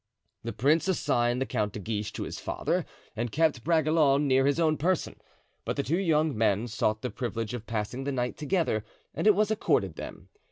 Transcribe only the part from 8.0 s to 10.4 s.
the night together and it was accorded them.